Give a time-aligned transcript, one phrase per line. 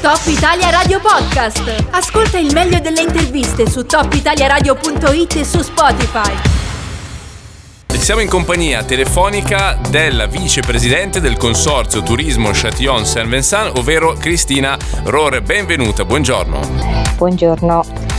[0.00, 1.84] Top Italia Radio Podcast.
[1.90, 6.32] Ascolta il meglio delle interviste su topitaliaradio.it e su Spotify.
[7.86, 14.74] Siamo in compagnia telefonica della vicepresidente del consorzio turismo Châtillon Saint-Vincent, ovvero Cristina
[15.04, 15.42] Rore.
[15.42, 16.60] Benvenuta, buongiorno.
[17.16, 18.09] Buongiorno.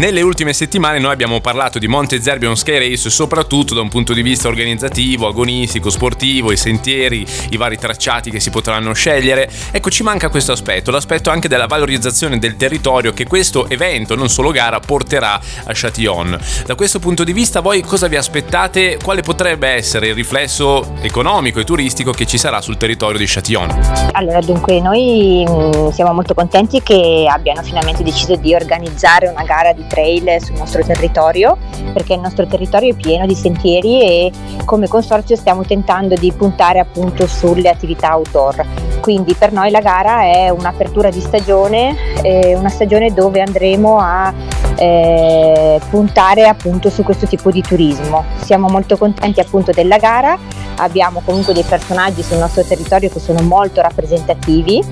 [0.00, 4.14] Nelle ultime settimane noi abbiamo parlato di Monte Zerbion Sky Race soprattutto da un punto
[4.14, 9.50] di vista organizzativo, agonistico, sportivo, i sentieri, i vari tracciati che si potranno scegliere.
[9.70, 14.30] Ecco, ci manca questo aspetto, l'aspetto anche della valorizzazione del territorio che questo evento, non
[14.30, 16.38] solo gara, porterà a Châtillon.
[16.64, 18.96] Da questo punto di vista voi cosa vi aspettate?
[19.04, 24.10] Quale potrebbe essere il riflesso economico e turistico che ci sarà sul territorio di Châtillon?
[24.12, 29.74] Allora, dunque, noi mm, siamo molto contenti che abbiano finalmente deciso di organizzare una gara
[29.74, 31.56] di trail sul nostro territorio
[31.92, 34.32] perché il nostro territorio è pieno di sentieri e
[34.64, 38.64] come consorzio stiamo tentando di puntare appunto sulle attività outdoor.
[39.00, 44.32] Quindi per noi la gara è un'apertura di stagione, eh, una stagione dove andremo a
[44.76, 48.24] eh, puntare appunto su questo tipo di turismo.
[48.42, 50.38] Siamo molto contenti appunto della gara,
[50.76, 54.82] abbiamo comunque dei personaggi sul nostro territorio che sono molto rappresentativi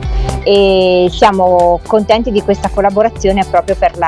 [0.48, 3.98] e siamo contenti di questa collaborazione proprio per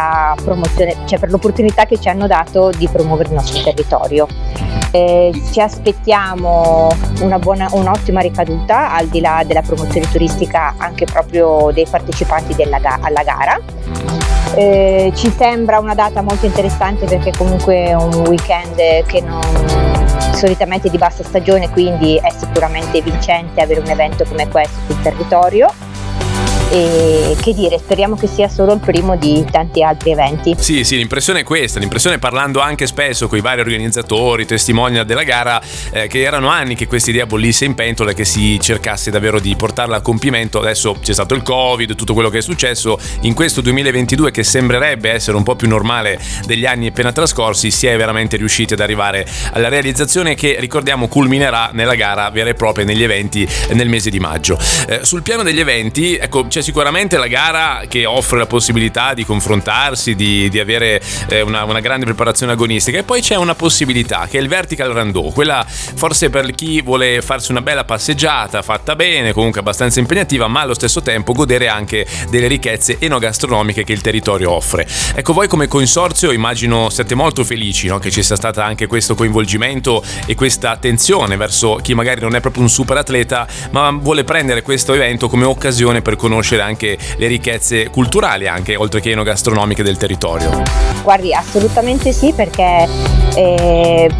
[1.05, 4.27] cioè per l'opportunità che ci hanno dato di promuovere il nostro territorio.
[4.91, 6.89] Eh, ci aspettiamo
[7.41, 13.23] buona, un'ottima ricaduta al di là della promozione turistica anche proprio dei partecipanti della, alla
[13.23, 13.61] gara.
[14.55, 19.43] Eh, ci sembra una data molto interessante perché comunque è un weekend che non,
[20.33, 25.69] solitamente di bassa stagione, quindi è sicuramente vincente avere un evento come questo sul territorio
[26.71, 30.55] e che dire, speriamo che sia solo il primo di tanti altri eventi.
[30.59, 35.25] Sì, sì, l'impressione è questa, l'impressione parlando anche spesso con i vari organizzatori, testimonial della
[35.25, 39.11] gara, eh, che erano anni che questa idea bollisse in pentola e che si cercasse
[39.11, 40.61] davvero di portarla a compimento.
[40.61, 45.11] Adesso c'è stato il Covid, tutto quello che è successo, in questo 2022 che sembrerebbe
[45.11, 49.27] essere un po' più normale degli anni appena trascorsi, si è veramente riusciti ad arrivare
[49.53, 54.21] alla realizzazione che ricordiamo culminerà nella gara vera e propria negli eventi nel mese di
[54.21, 54.59] maggio.
[54.89, 59.15] Eh, sul piano degli eventi, ecco, c'è c'è sicuramente la gara che offre la possibilità
[59.15, 63.55] di confrontarsi, di, di avere eh, una, una, grande preparazione agonistica e poi c'è una
[63.55, 68.61] possibilità che è il vertical rando, quella forse per chi vuole farsi una bella passeggiata
[68.63, 73.93] fatta bene, comunque abbastanza impegnativa, ma allo stesso tempo godere anche delle ricchezze enogastronomiche che
[73.93, 74.87] il territorio offre.
[75.15, 77.99] Ecco, voi come consorzio immagino siete molto felici no?
[77.99, 82.41] che ci sia stato anche questo coinvolgimento e questa attenzione verso chi magari non è
[82.41, 86.99] proprio un super atleta, ma vuole prendere questo evento come occasione per conoscere conoscere anche
[87.17, 90.63] le ricchezze culturali, anche oltre che enogastronomiche del territorio.
[91.03, 92.89] Guardi, assolutamente sì, perché
[93.37, 94.11] eh,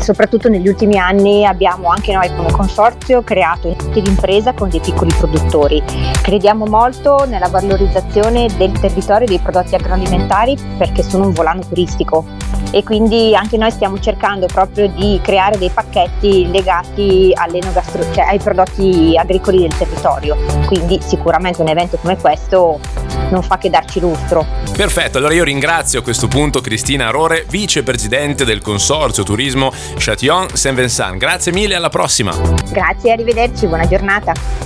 [0.00, 5.12] soprattutto negli ultimi anni abbiamo anche noi come consorzio creato un'impresa d'impresa con dei piccoli
[5.16, 5.82] produttori.
[6.22, 12.24] Crediamo molto nella valorizzazione del territorio dei prodotti agroalimentari perché sono un volano turistico
[12.70, 17.32] e quindi anche noi stiamo cercando proprio di creare dei pacchetti legati
[18.12, 20.36] cioè ai prodotti agricoli del territorio.
[20.66, 22.78] Quindi sicuramente un evento come questo
[23.30, 24.44] non fa che darci lustro.
[24.76, 31.16] Perfetto, allora io ringrazio a questo punto Cristina Arore, vicepresidente del Consorzio Turismo Châtillon Saint-Vincent.
[31.16, 32.32] Grazie mille, alla prossima.
[32.70, 34.65] Grazie, arrivederci, buona giornata.